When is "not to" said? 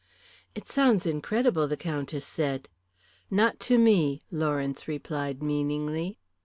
3.29-3.77